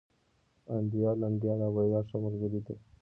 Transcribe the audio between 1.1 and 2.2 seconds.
ننگيال او بريال ښه